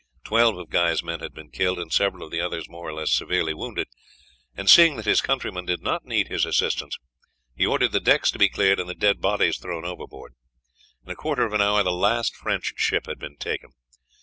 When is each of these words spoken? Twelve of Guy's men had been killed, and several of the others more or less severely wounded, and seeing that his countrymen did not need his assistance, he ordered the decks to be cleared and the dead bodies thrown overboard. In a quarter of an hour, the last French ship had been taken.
Twelve 0.23 0.57
of 0.57 0.71
Guy's 0.71 1.03
men 1.03 1.19
had 1.19 1.31
been 1.31 1.51
killed, 1.51 1.77
and 1.77 1.93
several 1.93 2.23
of 2.25 2.31
the 2.31 2.41
others 2.41 2.67
more 2.67 2.87
or 2.89 2.93
less 2.95 3.11
severely 3.11 3.53
wounded, 3.53 3.87
and 4.57 4.67
seeing 4.67 4.95
that 4.95 5.05
his 5.05 5.21
countrymen 5.21 5.63
did 5.63 5.83
not 5.83 6.05
need 6.05 6.27
his 6.27 6.43
assistance, 6.43 6.97
he 7.55 7.67
ordered 7.67 7.91
the 7.91 7.99
decks 7.99 8.31
to 8.31 8.39
be 8.39 8.49
cleared 8.49 8.79
and 8.79 8.89
the 8.89 8.95
dead 8.95 9.21
bodies 9.21 9.59
thrown 9.59 9.85
overboard. 9.85 10.33
In 11.05 11.11
a 11.11 11.15
quarter 11.15 11.45
of 11.45 11.53
an 11.53 11.61
hour, 11.61 11.83
the 11.83 11.91
last 11.91 12.35
French 12.35 12.73
ship 12.77 13.05
had 13.05 13.19
been 13.19 13.37
taken. 13.37 13.73